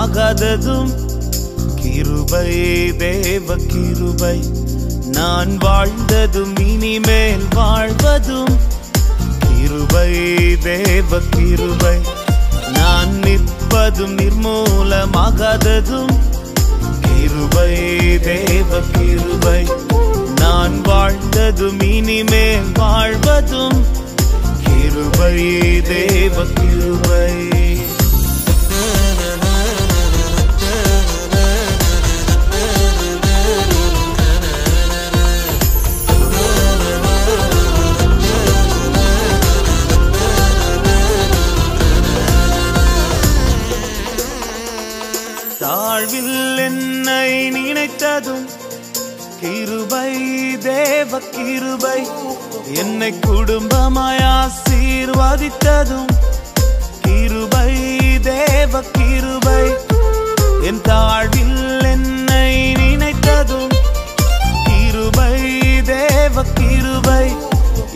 [0.00, 0.90] ஆகாததும்
[1.74, 2.50] கிருபை
[2.96, 4.44] தேவ கிருபை.
[5.06, 8.58] நான் வாழ்ந்ததும் இனிமேல் வாழ்வதும்
[9.38, 10.12] கிருபை
[10.58, 11.98] தேவ கிருபை.
[12.72, 16.14] நான் நிற்பதும் நிர்மூலமாகாததும்
[17.00, 17.74] கிருபை
[18.18, 19.66] தேவ கிருபை.
[20.36, 23.84] நான் வாழ்ந்ததும் இனிமேல் வாழ்வதும்
[24.64, 25.36] கிருபை
[25.82, 27.59] தேவ கிருபை.
[47.90, 48.44] நினைத்ததும்
[49.40, 50.10] கிருபை
[50.58, 52.00] தேவ கிருபை.
[52.74, 56.10] என்னை குடும்பமாய் ஆசீர்வதித்ததும்
[57.00, 57.72] கிருபை
[58.20, 59.64] தேவ கிருபை.
[60.62, 62.52] என் தாழ்வில் என்னை
[62.82, 63.74] நினைத்ததும்
[64.68, 65.34] கிருபை
[65.92, 67.24] தேவ கிருபை.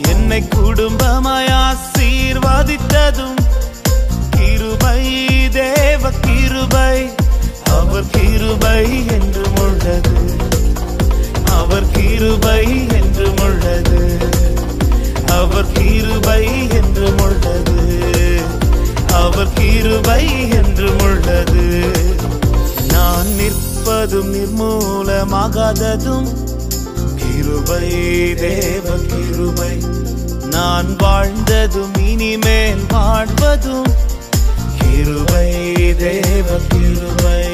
[0.07, 3.39] என்னை குடும்பமாய் ஆசீர்வதித்ததும்
[4.35, 5.01] கிருபை
[5.59, 6.95] தேவ கிருபை.
[7.87, 10.33] அவர் கிருபை என்றும் உள்ளது.
[11.45, 14.17] அவர் கிருபை என்றும் உள்ளது.
[15.27, 18.41] அவர் கிருபை என்றும் உள்ளது.
[19.13, 21.91] அவர் கிருபை என்றும் உள்ளது.
[22.87, 26.27] நான் நிற்பதும் நிர்மூலமாகாததும்
[27.15, 27.89] கிருபை
[28.33, 29.77] தேவ கிருபை.
[30.49, 33.87] நான் வாழ்ந்ததும் இனிமேல் வாழ்வதும்
[34.77, 35.51] கிருபை
[35.95, 37.44] தேவ கிருபை.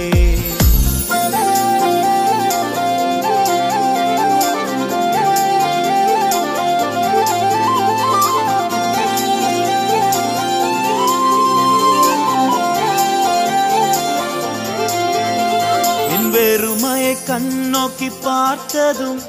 [17.32, 19.22] கண்ணோக்கி பார்த்ததும்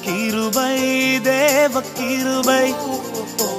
[0.00, 0.76] கிருபை
[1.20, 2.74] தேவ கிருபை.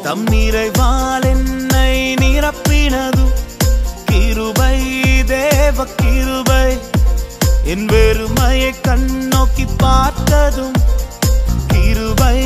[0.03, 3.33] தம் நிறைவால் என்னை நிரப்பினதும்
[4.05, 4.77] கிருபை
[5.23, 6.77] தேவ கிருபை.
[7.63, 10.75] என் வெறுமையை கண்ணோக்கி பார்த்ததும்
[11.67, 12.37] கிருபை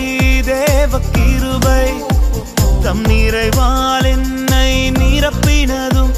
[0.46, 1.94] தேவ கிருபை.
[2.82, 6.12] தம் நிறைவால் என்னை நிரப்பினதும்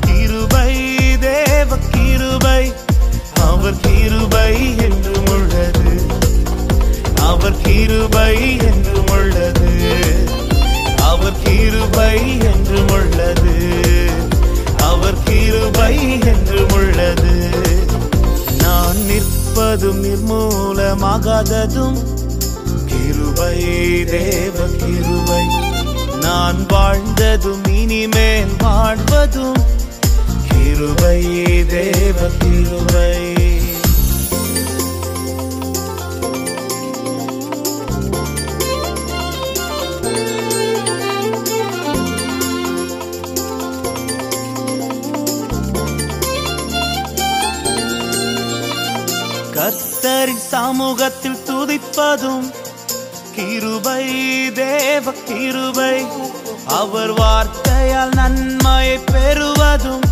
[0.00, 0.74] கிருபை
[1.18, 2.72] தேவ கிருபை.
[3.56, 6.02] அவர் கிருபை என்றும் உள்ளது.
[7.16, 9.70] அவர் கிருபை என்றும் உள்ளது.
[11.00, 13.54] அவர் கிருபை என்றும் உள்ளது.
[14.78, 17.48] அவர் கிருபை என்றும் உள்ளது.
[18.58, 21.98] நான் நிற்பதும் நிர்மூலமாகாததும்
[22.86, 23.58] கிருபை
[24.04, 25.44] தேவ கிருபை.
[26.20, 29.74] நான் வாழ்ந்ததும் இனிமேல் வாழ்வதும்
[30.78, 31.20] கிருபை
[31.68, 33.12] தேவ கிருபை
[49.56, 52.46] கர்த்தரின் சமூகத்தில் துதிப்பதும்
[53.32, 54.04] கிருபை
[54.54, 55.96] தேவ கிருபை
[56.74, 60.04] அவர் வார்த்தையால் நன்மையை பெறுவதும்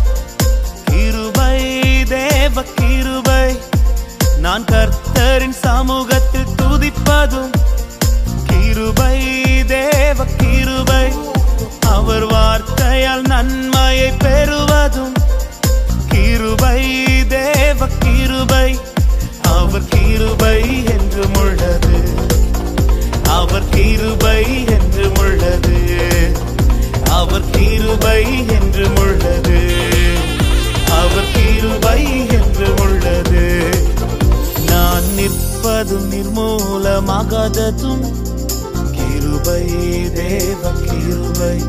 [2.07, 3.59] தேவ கிருபை
[4.37, 7.51] நான் கர்த்தரின் சமூகத்தில் துதிப்பதும்
[8.45, 9.19] கிருபை
[9.65, 11.11] தேவ கிருபை
[11.79, 15.13] அவர் வார்த்தையால் நன்மையை பெறுவதும்
[16.07, 16.83] கிருபை
[17.27, 18.79] தேவ கிருபை
[19.41, 22.03] அவர் கிருபை என்று உள்ளது.
[23.27, 25.77] அவர் கிருபை என்று உள்ளது.
[27.09, 29.94] அவர் கிருபை என்று உள்ளது.
[30.89, 33.69] அவர் கிருபை என்று உள்ளது.
[34.65, 38.13] நான் நிற்பதும் நிர்மூலமாகாததும்
[38.91, 39.65] கிருபை
[40.13, 41.63] தேவ கிருபை.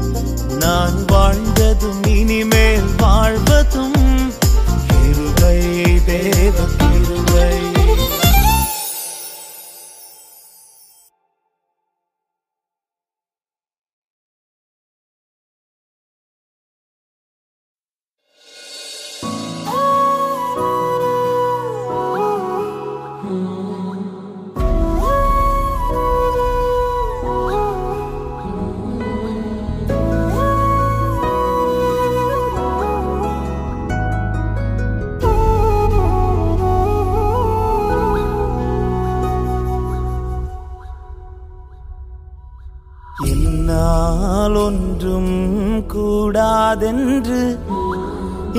[0.59, 4.33] நான் வாழ்ந்ததும் இனிமேல் வாழ்வதும்
[4.87, 6.85] கிருபை தேவ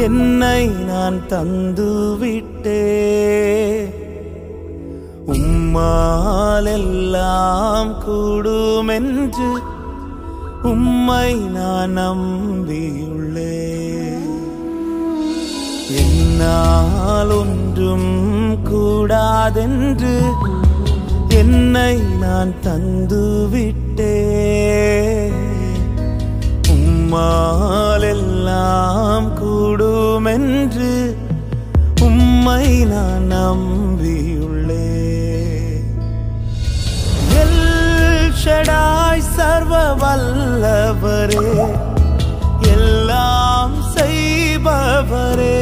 [0.08, 2.86] என்னை நான் தந்துவிட்டே.
[5.28, 9.60] உம்மாலெல்லாம் கூடுமென்று
[10.64, 13.76] உம்மை நான் நம்பியுள்ளே.
[15.98, 20.22] என்னால் ஒன்றும் கூடாதென்று
[21.28, 24.18] என்னை நான் தந்துவிட்டே.
[27.10, 30.90] உம்மாலெல்லாம் கூடுமென்று
[32.08, 34.90] உம்மை நான் நம்பியுள்ளே.
[37.42, 37.64] எல்
[38.44, 39.74] ஷடாய் சர்வ
[40.04, 41.48] வல்லவரே
[42.76, 45.58] எல்லாம் செய்பவரே.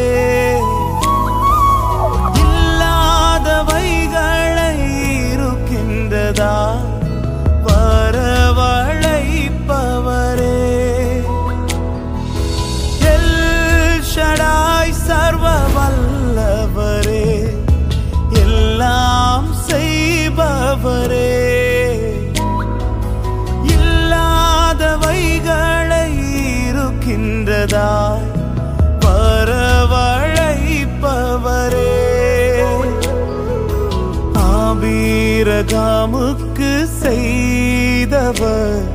[38.25, 38.86] வல்லவர்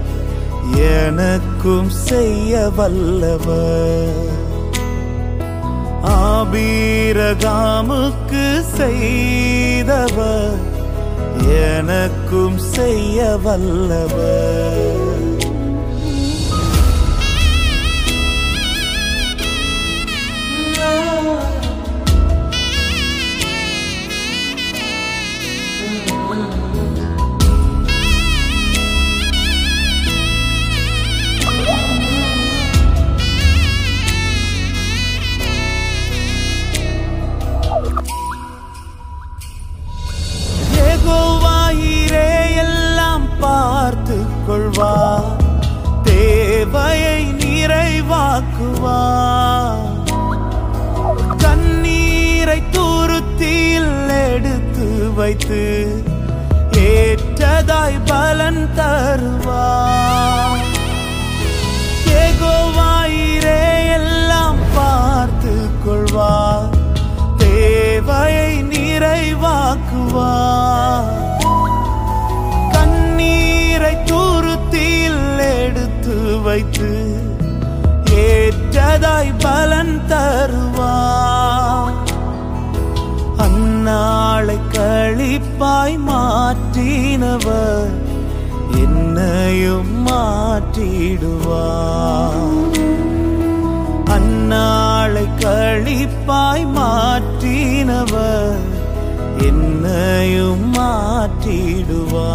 [1.07, 4.29] எனக்கும் செய்ய வல்லவர்.
[6.03, 10.59] ஆபீரகாமுக்கு செய்தவர்
[11.77, 15.00] எனக்கும் செய்ய வல்லவர்.
[40.91, 44.17] ஏகோவாயிரே எல்லாம் பார்த்து
[44.49, 44.95] கொள்வா
[46.03, 49.01] தேவையை நிறைவாக்குவா.
[51.37, 53.95] கண்ணீரை துருத்தியில்
[54.25, 55.61] எடுத்து வைத்து
[79.03, 80.95] ஏற்றதாய் பலன் தருவா
[83.45, 87.95] அந்நாளை கழிப்பாய் மாற்றினவர்
[88.83, 91.65] என்னையும் மாற்றிடுவா
[94.17, 98.61] அந்நாளை கழிப்பாய் மாற்றினவர்
[99.49, 102.31] என்னையும் மாற்றிடுவா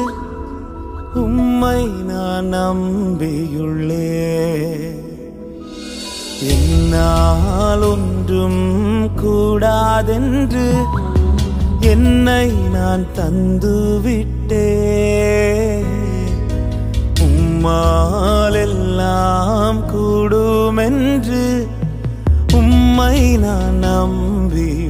[1.14, 4.10] உம்மை நான் நம்பியுள்ளே.
[6.56, 8.66] என்னால் ஒன்றும்
[9.16, 10.68] கூடாதென்று
[11.94, 14.68] என்னை நான் தந்துவிட்டே.
[17.28, 18.22] உம்மாலெல்லாம்
[19.94, 21.44] கூடுமென்று
[22.54, 24.88] உம்மை நான் நம்பியுள்ளே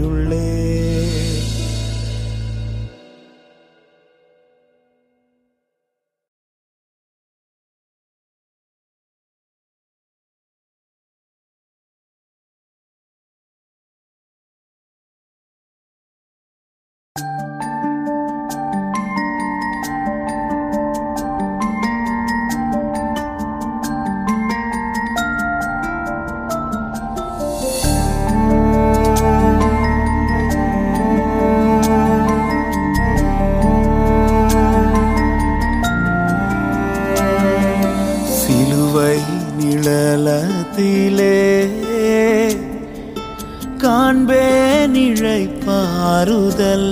[46.20, 46.92] மாறுதல்.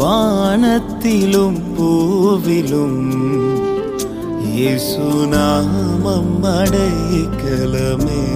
[0.00, 3.00] வானத்திலும் பூவிலும்
[4.54, 8.26] இயேசு நாமம் அடைக்கலமே.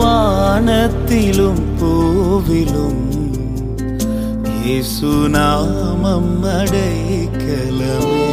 [0.00, 3.04] வானத்திலும் பூவிலும்
[4.64, 8.28] இயேசு நாமம் அடைக்கலமே.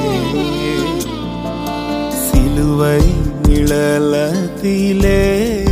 [2.09, 3.03] சிலுவை
[3.47, 5.62] நிழலத்திலே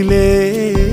[0.00, 0.87] நிழலத்திலே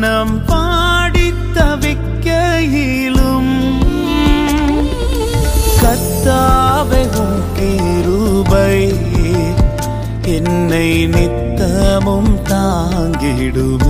[0.00, 3.54] மனம் வாடி தவிக்கையிலும்
[5.82, 8.76] கத்தாவகும் கிருபை
[10.36, 13.87] என்னை நித்தமும் தாங்கிடும்.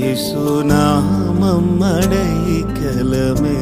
[0.00, 3.60] യേശുനാമം അടയിക്കലമേ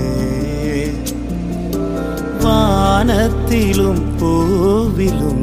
[2.44, 5.38] വാനത്തിലും പൂവിലും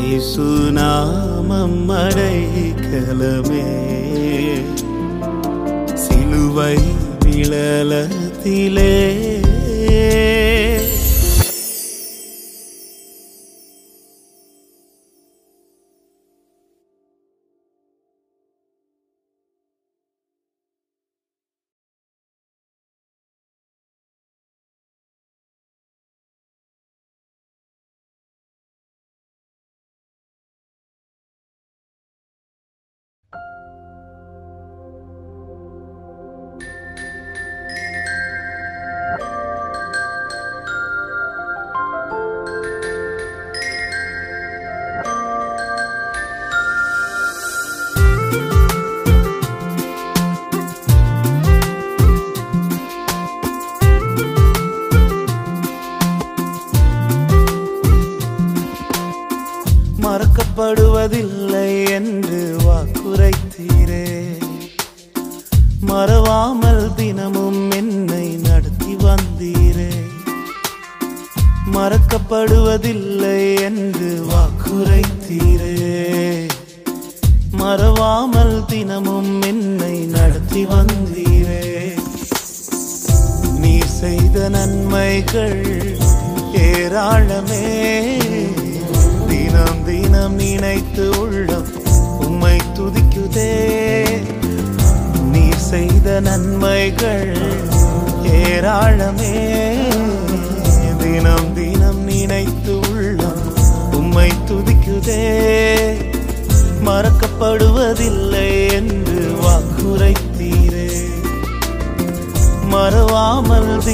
[0.00, 3.66] യേശുനാമം അടയിക്കലമേ
[6.04, 6.76] സിലുവൈ
[7.24, 8.94] വിളലത്തിലേ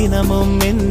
[0.07, 0.86] ദിനമൊന്നെന്ന്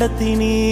[0.00, 0.67] Adelante.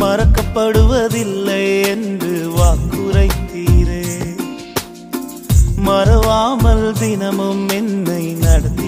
[0.00, 4.04] மறக்கப்படுவதில்லை என்று வாக்குரைத்தீரே.
[5.76, 8.87] மறவாமல் தினமும் என்னை நடத்தி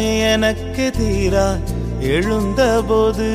[0.00, 1.54] உலகமே எனக்கு தீரா
[2.00, 3.28] எழுந்தபோது.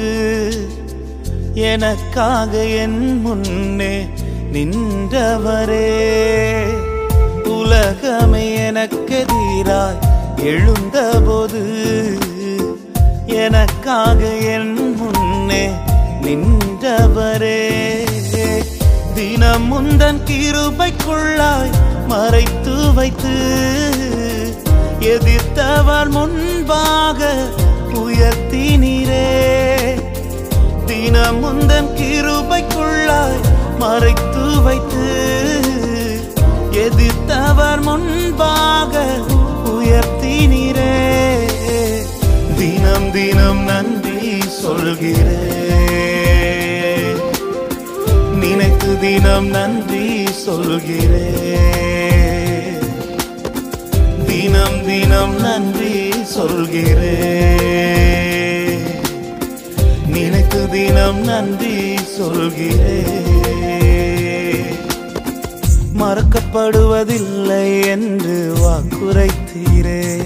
[1.53, 4.07] எனக்காக என் முன்னே
[4.53, 5.89] நின்றவரே.
[7.43, 9.99] உலகமே எனக்கு தீராய்
[10.37, 11.63] எழுந்தபோது.
[13.25, 15.69] எனக்காக என் முன்னே
[16.21, 17.69] நின்றவரே.
[19.13, 21.73] தினம் முந்தன் கிருபைக்குள்ளாய்
[22.07, 23.33] மறைத்து வைத்து
[24.99, 27.33] எதிர்த்தவர் முன்பாக
[27.93, 29.27] உயர்த்தினீரே.
[30.85, 33.41] தினம் முந்தன் கிருபைக்குள்ளாய்
[33.79, 35.07] மறைத்து வைத்து
[36.71, 39.03] எதிர்த்தவர் முன்பாக
[39.63, 40.93] உயர்த்தினீரே.
[42.57, 45.61] தினம் தினம் நன்றி சொல்கிறேன்
[48.39, 52.04] நினைத்து தினம் நன்றி சொல்கிறேன்
[54.55, 57.01] தினம் தினம் நன்றி சொல்கிறேன்.
[60.07, 63.23] நினைத்து தினம் நன்றி சொல்கிறேன்.
[65.99, 70.23] மறக்கப்படுவதில்லை என்று வாக்குரைத்தீரே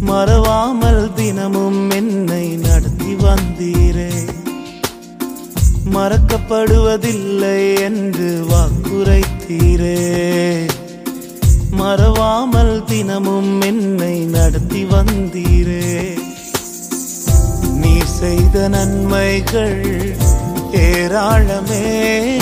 [0.00, 4.10] மறவாமல் தினமும் என்னை நடத்தி வந்தீரே
[5.94, 9.96] மறக்கப்படுவதில்லை என்று வாக்குரைத்தீரே
[11.70, 16.18] மறவாமல் தினமும் என்னை நடத்தி வந்தீரே.
[17.74, 20.16] நீ செய்த நன்மைகள்
[20.72, 22.36] ஏராளமே.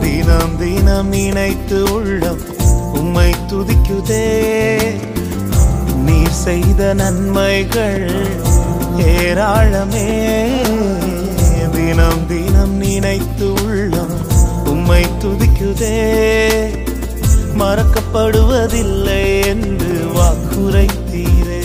[0.00, 2.40] தினம் தினம் நினைத்து உள்ளம்
[2.92, 4.38] உம்மை துதிக்குதே.
[6.04, 8.10] நீ செய்த நன்மைகள்
[8.98, 10.50] ஏராளமே.
[11.72, 14.18] தினம் தினம் நினைத்து உள்ளம்
[14.64, 16.10] உம்மை துதிக்குதே.
[17.58, 21.60] மறக்கப்படுவதில்லை என்று வாக்குரைத்தீரே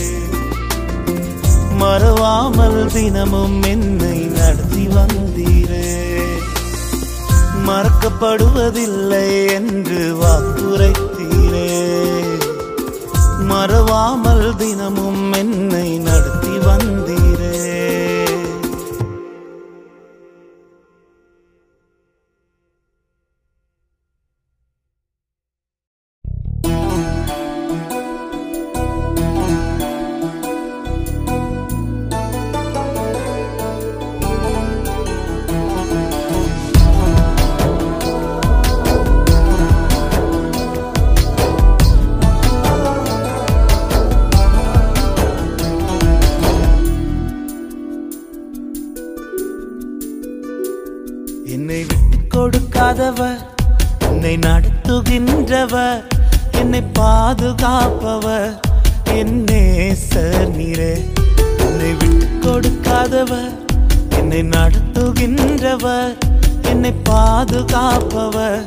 [1.75, 5.87] மறவாமல் தினமும் என்னை நடத்தி வந்தீரே.
[7.67, 11.69] மறக்கப்படுவதில்லை என்று வாக்குரைத்தீரே
[13.43, 17.16] மறவாமல் தினமும் என்னை நடத்தி வந்தீர்
[56.77, 58.51] என்னை பாதுகாப்பவர்.
[59.19, 59.61] என்னே
[60.57, 60.89] நீரே
[61.63, 63.53] என்னை விட்டு கொடுக்காதவர்.
[64.17, 66.13] என்னை நடத்துகின்றவர்
[66.71, 68.61] என்னை பாதுகாப்பவர்.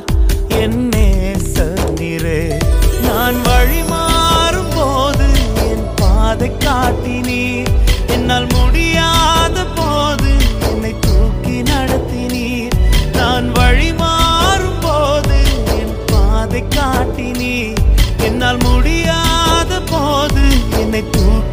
[0.63, 1.07] என்னே
[1.99, 2.41] நீரே
[3.07, 5.29] நான் வழி மாறும் போது
[5.69, 7.73] என் பாதை காட்டினீர்.
[8.07, 9.65] என்னால் முடியாத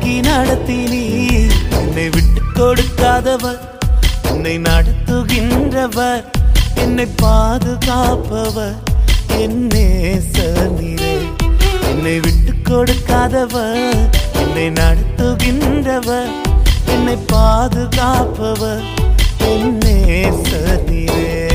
[0.09, 1.01] நடத்தி நடத்தி நீ
[1.79, 3.59] என்னை விட்டு கொடுக்காதவர்
[4.31, 6.23] என்னை நடத்துகின்றவர்
[6.83, 8.77] என்னை பாதுகாப்பவர்
[9.39, 9.85] என்னே
[10.77, 11.13] நீரே
[11.91, 13.83] என்னை விட்டு கொடுக்காதவர்
[14.43, 16.33] என்னை நடத்துகின்றவர்
[16.95, 18.85] என்னை பாதுகாப்பவர்
[19.51, 19.99] என்னே
[20.89, 21.48] நீரே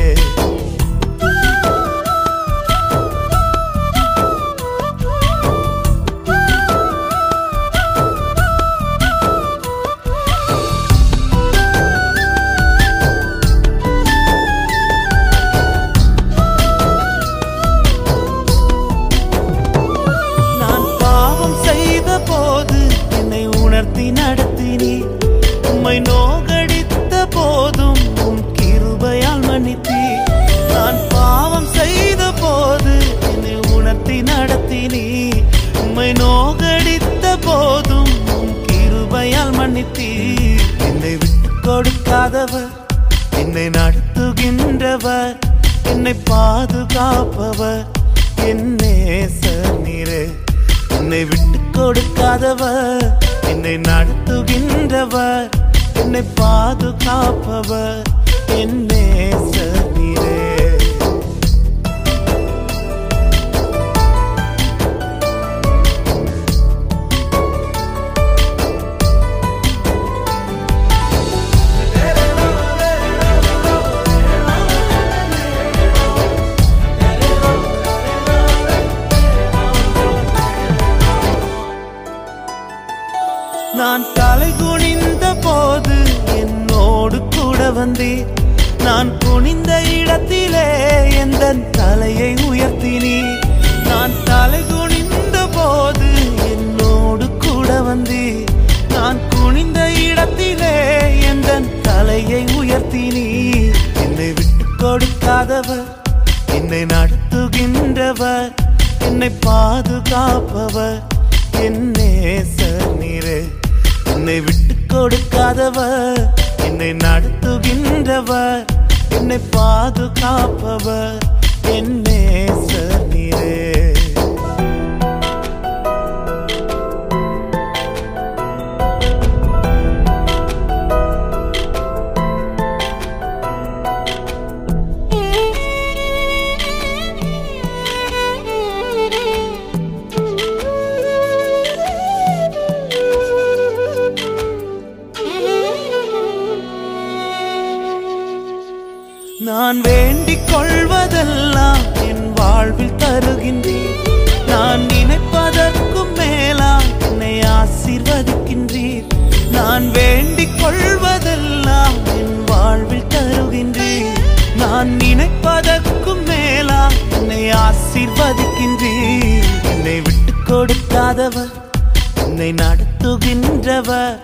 [172.33, 174.17] என்னை நடத்துகின்றவர்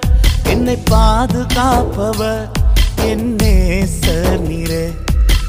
[0.43, 2.49] என்னை பாதுகாப்பவர்.
[2.95, 3.85] என்னே
[4.47, 4.93] நீரே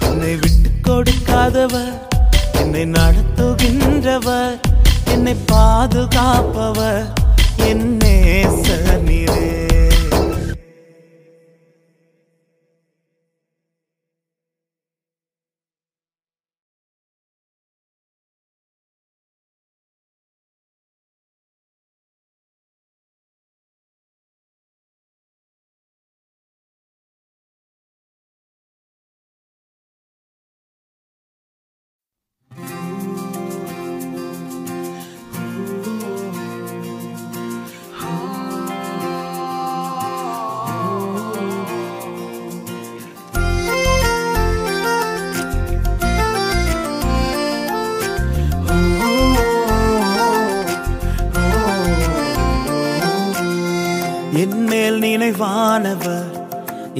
[0.01, 1.94] என்னை விட்டு கொடுக்காதவர்.
[2.53, 4.61] என்னை நடத்துகின்றவர்
[5.05, 7.12] என்னை பாதுகாப்பவர்.
[7.57, 8.44] என்னே
[9.09, 9.69] நீரே.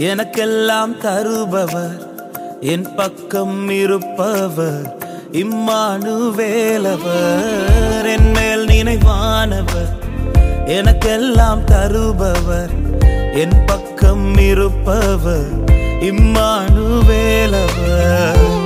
[0.01, 1.97] எனக்கெல்லாம் தருபவர்
[2.65, 4.87] என் பக்கம் இருப்பவர்
[5.33, 9.93] இம்மானு வேலவர் என் மேல் நினைவானவர்
[10.69, 12.75] எனக்கெல்லாம் தருபவர்
[13.35, 15.51] என் பக்கம் இருப்பவர்
[16.03, 18.60] இம்மானு வேலவர்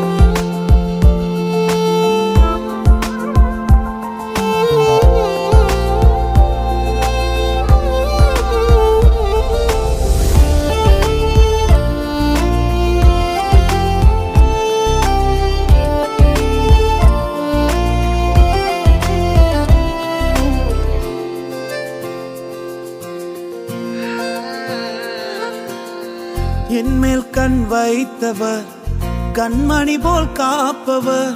[27.84, 28.64] வைத்தவர்
[29.32, 31.34] கண்மணி போல் காப்பவர்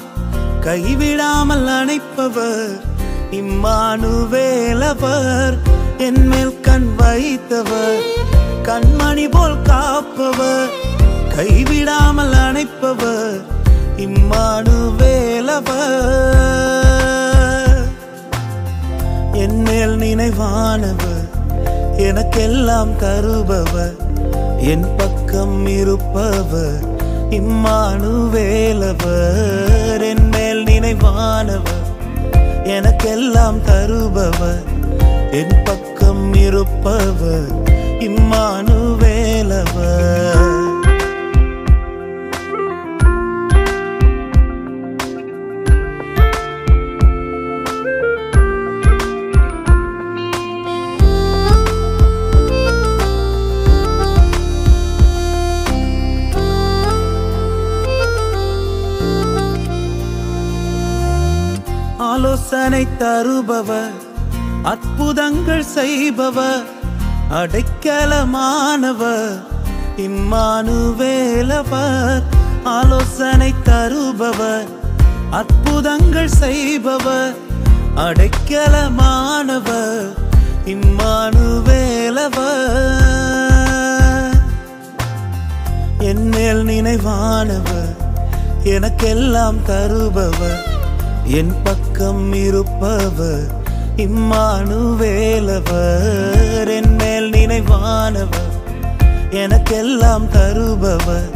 [0.61, 2.81] கைவிடாமல் அணைப்பவர்
[3.31, 5.57] இம்மானுவேலவர்
[5.99, 8.03] என் மேல் கண் வைத்தவர்
[8.63, 10.71] கண்மணி போல் காப்பவர்
[11.37, 13.41] கைவிடாமல் அணைப்பவர்
[13.97, 14.97] இம்மானுவேலவர்.
[19.33, 21.29] என் மேல் நினைவானவர்
[21.97, 24.08] எனக்கெல்லாம் தருபவர்.
[24.61, 26.97] என் பக்கம் இருப்பவர்
[27.31, 31.87] இம்மானுவேலவர் என் மேல் நினைவானவர்
[32.65, 34.63] எனக்கெல்லாம் தருபவர்.
[35.31, 37.49] என் பக்கம் இருப்பவர்
[37.99, 40.58] இம்மானுவேலவர்.
[62.51, 63.97] வாசனை தருபவர்
[64.71, 66.63] அற்புதங்கள் செய்பவர்
[67.39, 69.35] அடைக்கலமானவர்
[70.05, 70.63] இம்மானுவேலவர்
[72.77, 74.71] ஆலோசனை தருபவர்
[75.41, 77.37] அற்புதங்கள் செய்பவர்
[78.07, 80.09] அடைக்கலமானவர்
[80.75, 82.65] இம்மானுவேலவர்.
[86.11, 87.95] என் மேல் நினைவானவர்
[88.77, 90.77] எனக்கெல்லாம் தருபவர்.
[91.31, 93.49] என் பக்கம் இருப்பவர்
[93.97, 94.67] இம்மானுவேலவர்
[96.67, 98.55] என் மேல் நினைவானவர்
[99.31, 101.31] எனக்கெல்லாம் தருபவர்.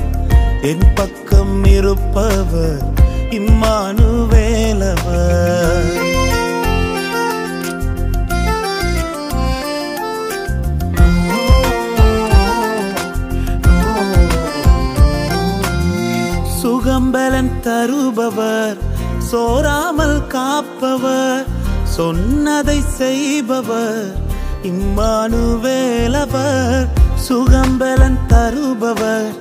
[0.63, 2.83] என் பக்கம் இருப்பவர்
[3.31, 6.13] இம்மானுவேலவர்.
[16.63, 18.92] சுகம்பலன் தருபவர்
[19.31, 21.47] சோராமல் காப்பவர்
[21.97, 24.11] சொன்னதை செய்பவர்
[24.71, 26.87] இம்மானுவேலவர்
[27.29, 29.33] சுகம்பலன் தருபவர்.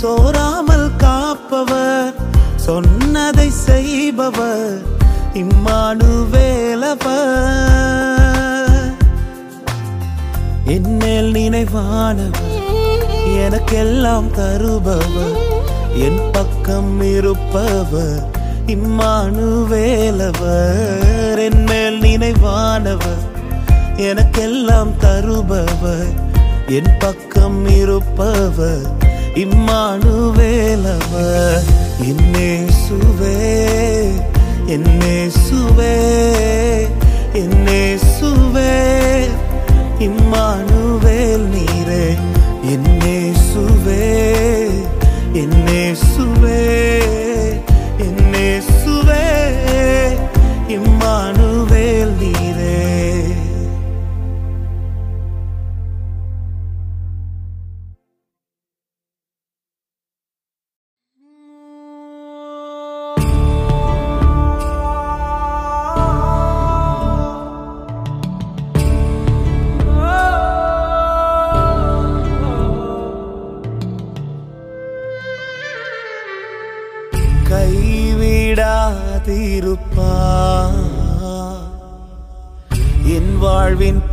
[0.00, 2.12] சோராமல் காப்பவர்
[2.66, 4.76] சொன்னதை செய்பவர்
[5.42, 7.14] இம்மானுவேலவர்.
[10.76, 12.54] என்னேல் நினைவானவர்
[13.42, 15.36] எனக்கெல்லாம் தருபவர்
[16.06, 18.34] என் பக்கம் இருப்பவர்
[18.68, 20.30] இம்மானுவேலவர்
[21.42, 23.22] என் மேல் நினைவானவர்
[24.06, 26.10] எனக்கெல்லாம் தருபவர்
[26.76, 28.86] என் பக்கம் இருப்பவர்
[29.42, 30.48] இம்மானுவேலவர்
[32.08, 32.50] என்னே
[32.80, 33.36] சுவே
[34.68, 35.94] என்னே சுவே
[37.42, 38.74] என்னே சுவே
[40.06, 42.06] இம்மானுவேல் நீரே
[42.74, 44.02] என்னே சுவே
[45.42, 46.60] என்னே சுவே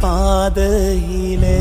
[0.04, 1.60] பாதையிலே.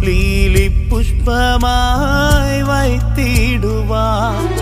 [0.01, 4.55] லீலி புஷ்பமாய் வைத்திடுவார்.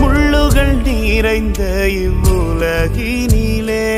[0.00, 1.62] முள்ளுகள் நிறைந்த
[2.02, 3.88] இவ்வுலகினிலே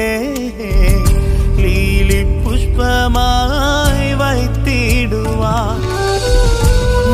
[1.62, 5.84] லீலி புஷ்பமாய் வைத்திடுவார்.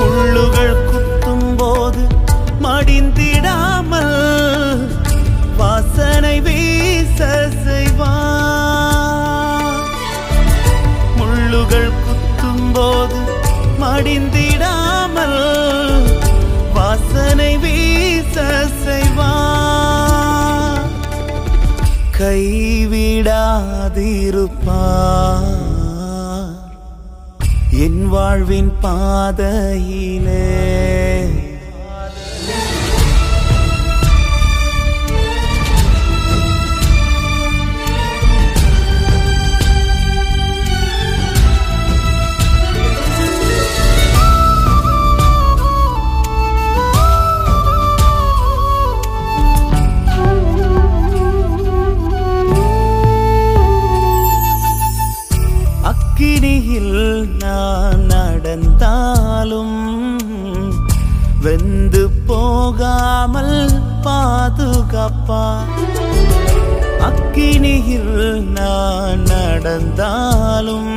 [0.01, 2.05] முள்ளுகள் குத்தும் போது
[2.59, 3.20] மடிந்து
[14.01, 15.41] படிந்திடாமல்
[16.75, 18.37] வாசனை வீச
[18.85, 19.33] செய்வா.
[24.71, 25.59] கைவிடாதிருப்பார்
[27.71, 30.49] என் வாழ்வின் பாதையிலே
[65.01, 65.43] அப்பா
[67.01, 68.17] அக்கினியில்
[68.51, 70.95] நான் நடந்தாலும்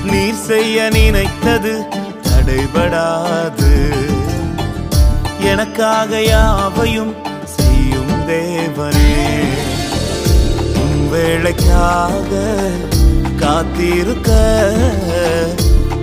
[0.04, 1.84] நீர் செய்ய நினைத்தது
[2.22, 3.90] தடைபடாது.
[5.40, 7.14] எனக்காக யாவையும்
[7.44, 9.26] செய்யும் தேவனே.
[11.12, 12.30] வேளைக்காக
[13.36, 14.30] காத்திருக்க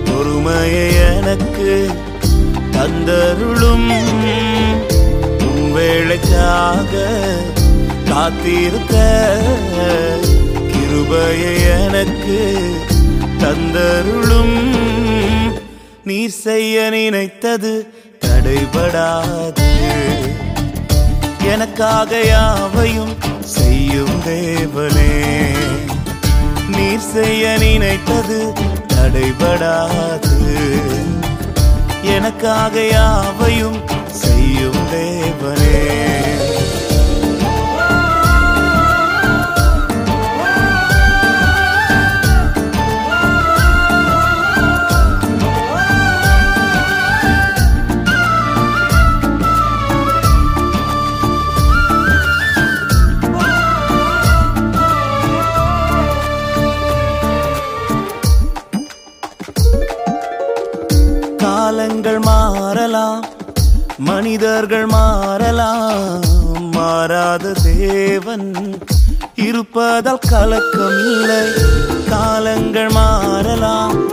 [0.04, 1.90] பொறுமையை எனக்கு
[2.72, 3.88] தந்தருளும்.
[3.88, 4.45] உன்
[5.76, 6.92] வேளைக்காக
[8.10, 8.94] காத்திருக்க
[10.72, 11.54] கிருபையை
[11.84, 12.38] எனக்கு
[13.40, 14.58] தந்தருளும்.
[16.04, 17.72] நீர் செய்ய நினைத்தது
[18.26, 19.70] தடைபடாது.
[21.52, 25.12] எனக்காக யாவையும் செய்யும் தேவனே
[26.76, 28.52] நீர் செய்ய நினைத்தது
[28.94, 30.38] தடைபடாது.
[32.02, 33.78] எனக்காக யாவையும்
[34.92, 35.72] தேவனே.
[61.36, 63.24] காலங்கள் மாறலாம்
[63.98, 66.20] மனிதர்கள் மாறலாம்.
[66.72, 68.76] மாறாத தேவன்
[69.34, 71.46] இருப்பதால் கலக்கம் இல்லை
[72.08, 74.08] காலங்கள் மாறலாம்.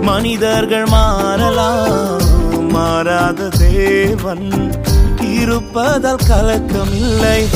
[0.00, 2.20] மனிதர்கள் மாறலாம்.
[2.68, 4.76] மாறாத தேவன்
[5.20, 7.48] இருப்பதால் கலக்கம் இல்லை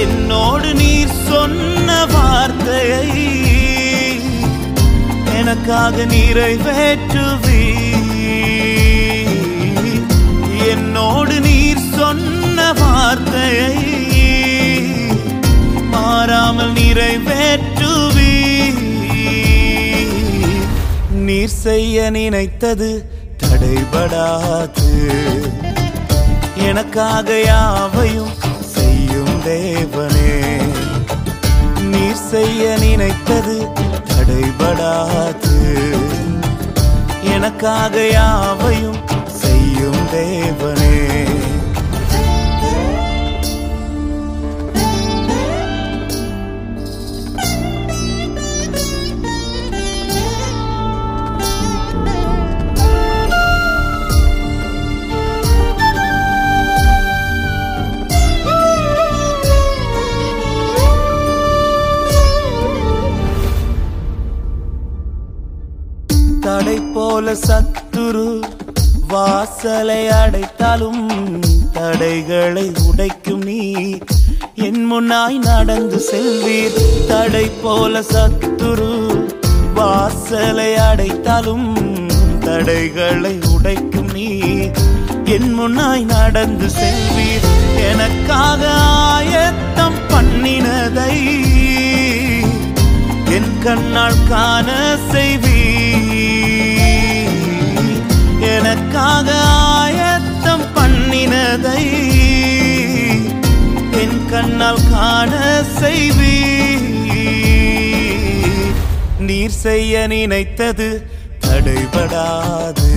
[0.00, 3.08] என்னோடு நீர் சொன்ன வார்த்தையை
[5.36, 7.95] எனக்காக நீரை வேற்றுவீர்
[16.26, 18.32] மாறாமல் நிறைவேற்றுவி
[21.10, 23.10] நீர் செய்ய நினைத்தது
[23.42, 24.88] தடைபடாது.
[26.54, 30.34] எனக்காக யாவையும் செய்யும் தேவனே.
[31.82, 33.66] நீர் செய்ய நினைத்தது
[34.10, 35.56] தடைபடாது.
[37.22, 41.45] எனக்காக யாவையும் செய்யும் தேவனே.
[66.56, 68.40] தடை போல சத்துரு
[69.08, 71.02] வாசலை அடைத்தாலும்
[71.72, 73.96] தடைகளை உடைக்கும் நீ.
[74.54, 79.24] என் முன்னாய் நடந்து செல்வீர் தடை போல சத்துரு
[79.74, 81.68] வாசலை அடைத்தாலும்
[82.40, 84.28] தடைகளை உடைக்கும் நீ.
[85.24, 87.46] என் முன்னாய் நடந்து செல்வீர்
[87.90, 91.14] எனக்காக ஆயத்தம் பண்ணினதை.
[93.24, 95.65] என் கண்ணால் காண செய்வீர்.
[98.96, 101.82] எனக்காக ஆயத்தம் பண்ணினதை
[103.90, 105.32] என் கண்ணால் காண
[105.80, 106.84] செய்வீர்.
[109.18, 111.10] நீர் செய்ய நினைத்தது
[111.46, 112.92] தடைபடாது.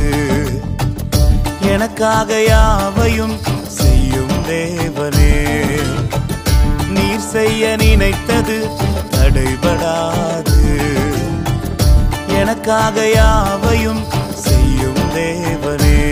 [1.62, 3.38] எனக்காக யாவையும்
[3.68, 5.36] செய்யும் தேவனே.
[6.90, 8.70] நீர் செய்ய நினைத்தது
[9.12, 10.62] தடைபடாது.
[12.28, 14.18] எனக்காக யாவையும்
[15.16, 16.08] தேவனே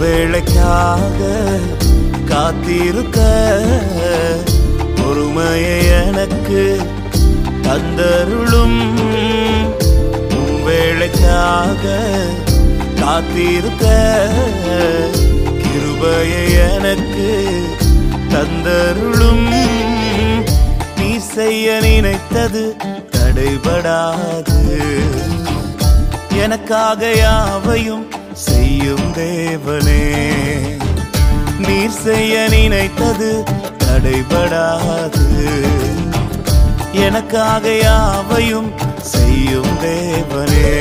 [0.00, 1.18] வேளைக்காக
[2.24, 3.18] காத்திருக்க
[4.96, 6.80] பொறுமையை எனக்கு
[7.62, 8.78] தந்தருளும்.
[10.66, 11.84] வேளைக்காக
[13.00, 13.84] காத்திருக்க
[15.62, 16.44] கிருபையை
[16.74, 17.30] எனக்கு
[18.28, 19.48] தந்தருளும்.
[20.96, 22.76] நீ செய்ய நினைத்தது
[23.10, 24.78] தடைபடாது.
[26.40, 30.04] எனக்காக யாவையும் செய்யும் தேவனே.
[31.58, 33.44] நீர் செய்ய நினைத்தது
[33.84, 35.26] தடைபடாது.
[36.92, 40.78] எனக்காக யாவையும் செய்யும் தேவனே.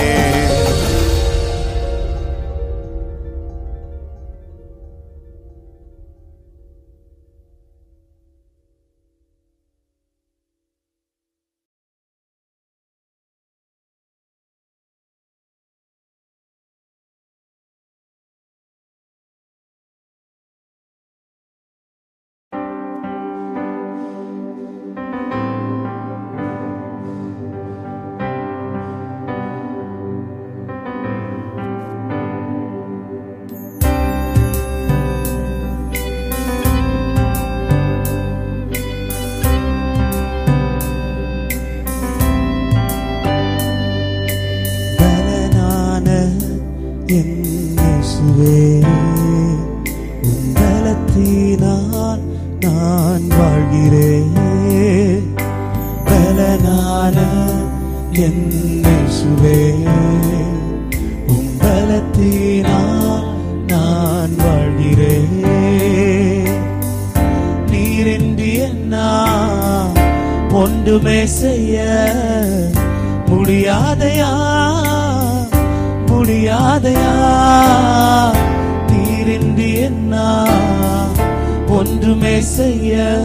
[81.89, 83.21] ஒன்றுமே செய்ய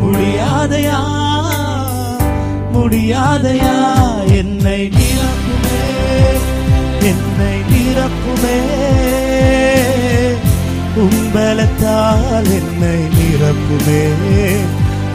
[0.00, 0.98] முடியாதையா?
[2.74, 3.76] முடியாதையா?
[4.34, 5.80] என்னை நிரப்புமே
[7.10, 8.58] என்னை நிரப்புமே.
[10.96, 14.02] உம்பலத்தால் என்னை நிரப்புமே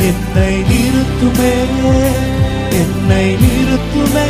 [0.10, 1.54] என்னை நிறுத்துமே
[2.72, 4.28] என்னை நிறுத்துமே.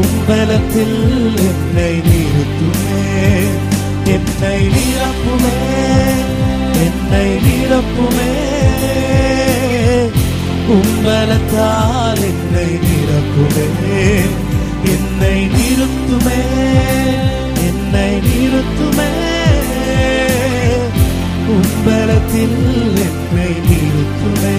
[0.00, 0.98] உம்பலத்தில்
[1.50, 3.02] என்னை நிறுத்துமே.
[4.14, 5.56] என்னை நிரப்புமே
[6.86, 8.32] என்னை நிரப்புமே.
[10.74, 13.66] உம்பலத்தால் என்னை நிரப்புமே
[14.94, 16.40] என்னை நிறுத்துமே
[17.68, 19.10] என்னை நிறுத்துமே.
[21.54, 22.60] உம்பலத்தில்
[23.06, 24.56] என்னை நிறுத்துமே.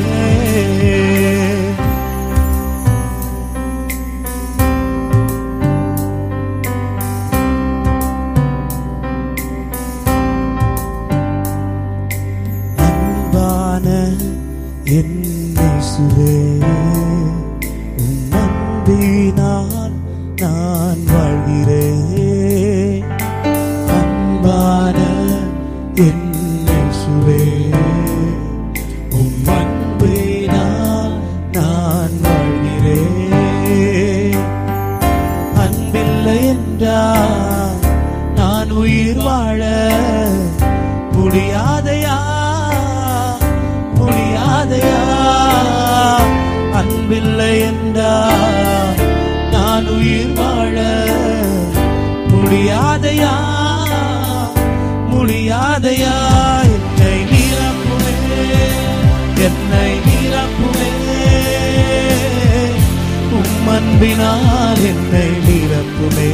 [64.06, 66.30] அன்பினால் என்னை நிரப்புமே.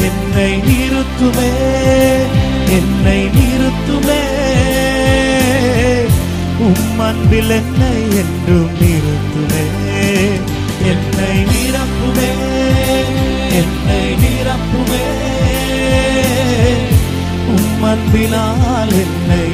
[0.00, 1.50] என்னை நிறுத்துமே.
[2.68, 4.20] என்னை நிறுத்துமே.
[6.58, 9.64] உம் அன்பில் என்னை என்றும் நிறுத்துமே.
[10.82, 12.30] என்னை நிரப்புமே.
[13.52, 15.04] என்னை நிரப்புமே.
[17.48, 19.45] உம் அன்பினால் என்னை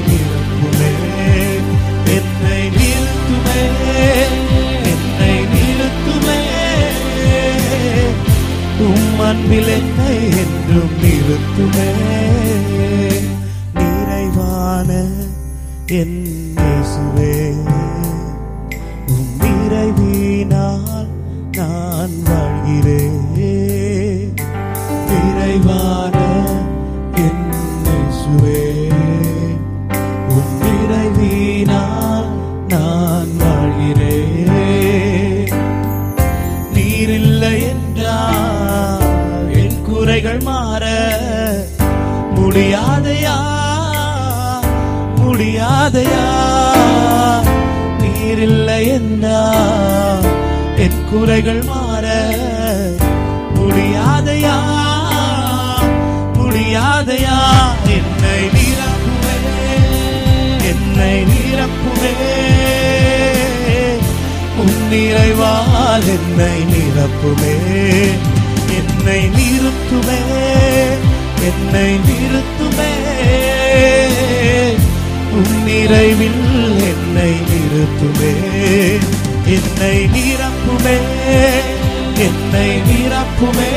[9.43, 11.91] அன்பில் என்னை என்றும் நிறுத்துமே.
[13.75, 15.05] நிறைவான
[15.87, 17.55] என் இயேசுவே.
[51.13, 52.07] குறைகள் மாற
[53.55, 54.57] முடியாதையா?
[56.35, 57.37] முடியாதையா?
[57.97, 59.37] என்னை நிரப்புவே
[60.71, 62.15] என்னை நிரப்புவே.
[64.57, 67.55] உன் நிறைவால் என்னை நிரப்புவே
[68.79, 70.21] என்னை நிறுத்துவே
[71.49, 72.93] என்னை நிறுத்துவே.
[75.33, 76.45] உன் நிறைவில்
[76.93, 78.35] என்னை நிறுத்துவே
[79.47, 79.97] என்னை
[80.73, 80.99] நிரப்புமே
[82.19, 83.73] என்னை நிரப்புமே.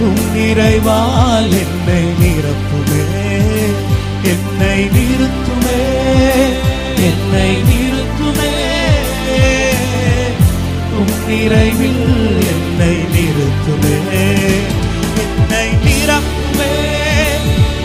[0.00, 3.04] உன் நிறைவால் என்னை நிரப்புமே.
[4.22, 5.80] என்னை நிறுத்துமே.
[6.96, 8.52] என்னை நிறுத்துமே.
[10.98, 13.96] உன் நிறைவில் என்னை நிறுத்துமே.
[15.22, 16.72] என்னை நிரப்புமே.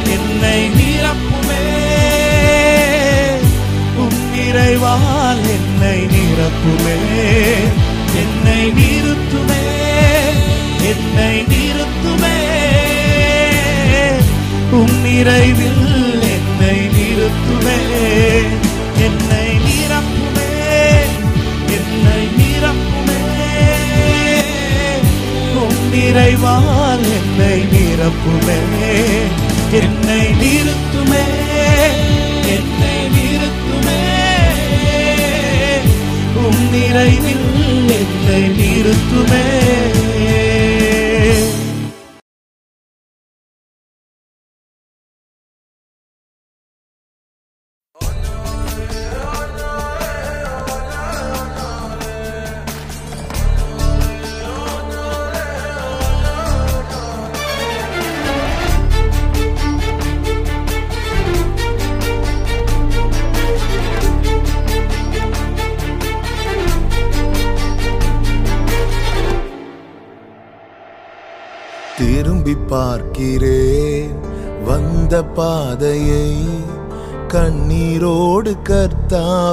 [0.10, 1.64] என்னை நிரப்புமே.
[3.98, 5.75] உன் நிறைவால் என்னை
[6.36, 6.98] நிரப்புமே.
[8.16, 9.64] என்னை நிறுத்துமே.
[10.82, 12.38] என்னை நிறுத்துமே.
[14.72, 17.78] உன் நிறைவில் என்னை நிறுத்துமே.
[18.98, 20.52] என்னை நிரப்புமே.
[21.68, 23.24] என்னை நிரப்புமே.
[25.56, 28.60] உன் நிறைவால் என்னை நிரப்புமே.
[29.72, 31.24] என்னை நிறுத்துமே.
[32.48, 32.85] என்னை
[36.76, 37.46] நிறைவில்
[37.98, 39.44] என்னை நிறுத்துமே.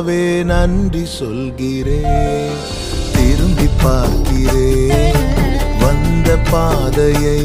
[0.03, 2.55] கர்த்தாவே நன்றி சொல்கிறேன்
[3.15, 5.19] திரும்பி பார்க்கிறேன்
[5.83, 7.43] வந்த பாதையை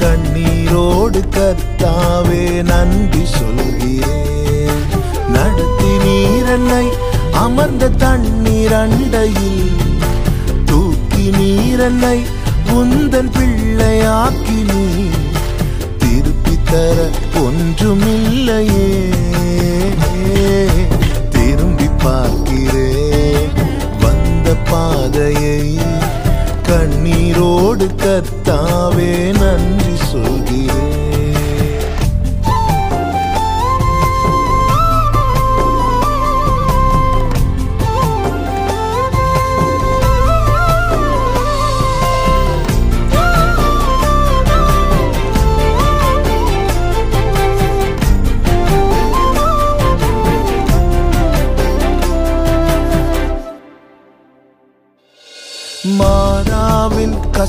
[0.00, 4.82] கண்ணீரோடு கர்த்தாவே நன்றி சொல்கிறேன்
[5.28, 6.84] நடத்தி நீரன்னை
[7.44, 9.72] அமர்ந்த தண்ணீர் அண்டையில்
[10.66, 12.16] தூக்கி நீரன்னை
[12.76, 14.84] உந்தன் பிள்ளையாக்கி நீ
[15.98, 16.98] திருப்பி தர
[17.44, 18.90] ஒன்றுமில்லையே.
[19.98, 20.95] திரும்பி
[22.06, 23.50] பார்க்கிறேன்.
[24.02, 25.60] வந்த பாதையை
[26.68, 30.85] கண்ணீரோடு கத்தாவே நன்றி சொல்கிறேன்.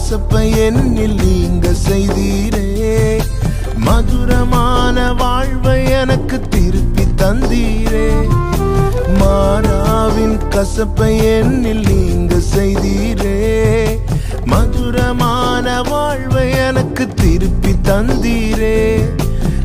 [0.08, 3.22] மாறாவின் என்னில் நீங்க செய்தீரே.
[3.76, 8.10] மதுரமான வாழ்வை எனக்கு திருப்பி தந்தீரே.
[9.20, 13.86] மாறாவின் கசப்பை என்னில் நீங்க செய்தீரே.
[14.46, 19.00] மதுரமான வாழ்வை எனக்கு திருப்பி தந்தீரே.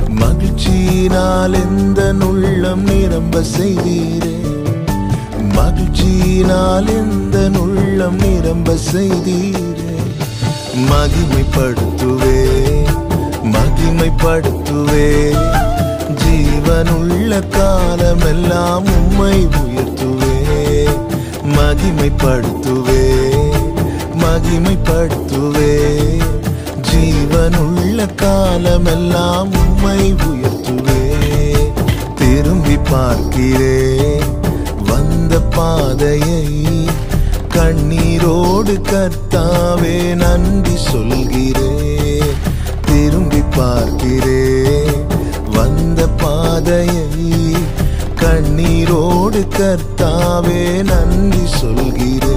[0.08, 4.36] மகிழ்ச்சியினால் எந்த உள்ளம் நிரம்ப செய்தீரே.
[5.54, 9.71] மகிழ்ச்சியினால் எந்த உள்ளம் நிரம்ப செய்தீரே
[10.74, 12.40] மகிமைப்படுத்துவே
[13.44, 15.36] மகிமைப்படுத்துவே.
[16.22, 20.36] ஜீவனுள்ள காலமெல்லாம் உம்மை உயர்த்துவே.
[21.44, 23.04] மகிமைப்படுத்துவே
[24.22, 25.74] மகிமைப்படுத்துவே.
[26.90, 31.02] ஜீவனுள்ள காலமெல்லாம் உம்மை உயர்த்துவே.
[32.14, 34.22] திரும்பி பார்க்கிறே
[34.88, 36.60] வந்த பாதையை
[37.52, 42.32] கண்ணீரோடு கர்த்தாவே நன்றி சொல்கிறேன்
[42.86, 45.00] திரும்பி பார்க்கிறேன்
[45.56, 47.06] வந்த பாதையை
[48.22, 52.31] கண்ணீரோடு கர்த்தாவே நன்றி சொல்கிறேன்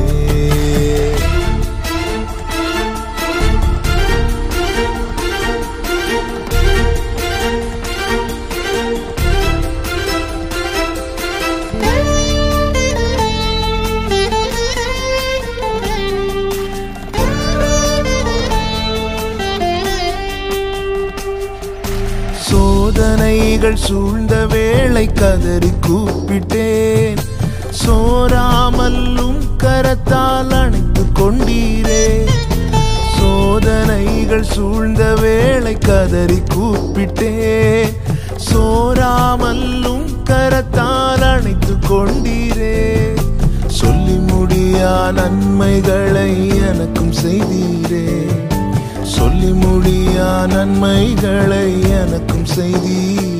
[23.88, 27.18] சூழ்ந்த வேளை கதறி கூப்பிட்டேன்.
[27.86, 32.30] சோராமல்லும் கரத்தால் அணைத்து கொண்டீரே.
[33.20, 37.94] சோதனைகள் சூழ்ந்த வேளை கதறி கூப்பிட்டேன்.
[38.54, 43.14] சோராமல்லும் கரத்தால் அணைத்து கொண்டீரே.
[43.68, 48.26] சொல்லி முடியா நன்மைகளை எனக்கும் செய்தீரே.
[49.02, 53.35] சொல்லி முடியா நன்மைகளை எனக்கும் செய்தீரே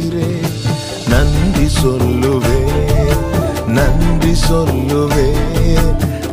[1.66, 2.58] நன்றி சொல்லுவே
[3.68, 5.26] நன்றி சொல்லுவே.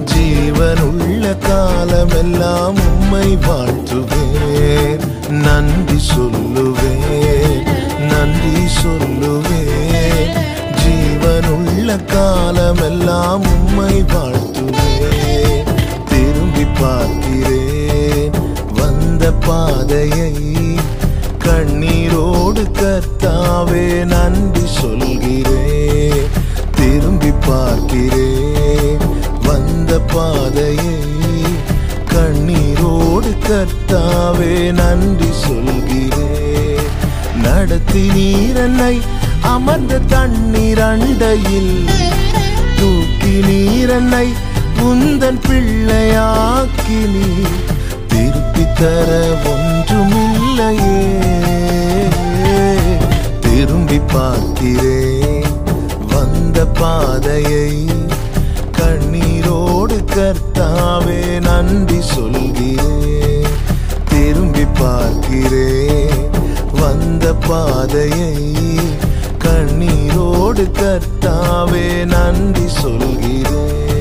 [0.05, 5.01] ஜீவனுள்ள காலமெல்லாம் உம்மை வாழ்த்துவேன்
[5.47, 7.63] நன்றி சொல்லுவேன்
[8.13, 10.29] நன்றி சொல்லுவேன்
[10.83, 15.71] ஜீவனுள்ள காலமெல்லாம் உம்மை வாழ்த்துவேன்
[16.05, 18.37] திரும்பி பார்க்கிறேன்
[18.73, 20.31] வந்த பாதையை
[21.45, 26.29] கண்ணீரோடு கர்த்தாவே நன்றி சொல்கிறேன்
[26.71, 29.03] திரும்பி பார்க்கிறேன்
[29.47, 30.95] வந்த பாதையை
[32.15, 36.91] கண்ணீரோடு கர்த்தாவே நன்றி சொல்கிறேன்
[37.43, 38.95] நடத்தி நீரன்னை
[39.45, 41.75] அமர்ந்த தண்ணீர் அண்டையில்.
[42.77, 44.27] தூக்கி நீரன்னை
[44.83, 47.27] உந்தன் பிள்ளையாக்கி நீ
[48.09, 49.11] திருப்பி தர
[50.53, 50.97] இல்லையே.
[53.41, 54.99] திரும்பி பார்த்திரே
[56.13, 57.69] வந்த பாதையை.
[58.79, 63.49] கண்ணீரோடு கர்த்தாவே நன்றி சொல்கிறேன்
[64.09, 65.71] திரும்பி பார்க்கிறே
[66.81, 68.35] வந்த பாதையை.
[69.45, 73.92] கண்ணீரோடு கர்த்தாவே நன்றி சொல்கிறேன்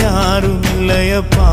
[0.00, 1.48] யாரும் இல்லையப்பா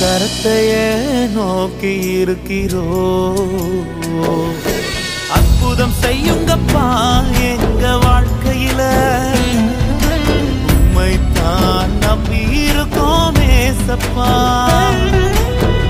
[0.00, 2.84] கரத்தையே நோக்கி இருக்கிறோ.
[5.30, 6.86] அற்புதம் செய்யுங்கப்பா
[7.40, 8.80] எங்க வாழ்க்கையில.
[10.72, 14.30] உண்மைத்தான் நம்பி இருக்கோம் ஏசப்பா.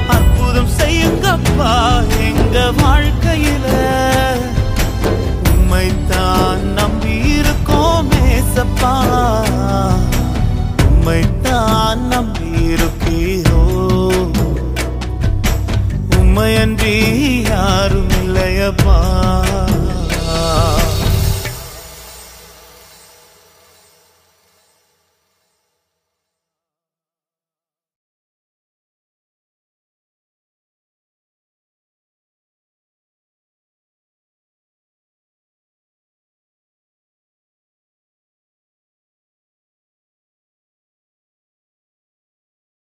[0.08, 3.66] அற்புதம் செய்யுங்கப்பா எங்க வாழ்க்கையில.
[5.52, 8.94] உண்மைத்தான் நம்பி இருக்கோம் ஏசப்பா.
[10.82, 12.27] உண்மைத்தான் நம்பி
[16.60, 16.96] அன்றி
[17.42, 18.98] யாரும் இல்லையப்பா.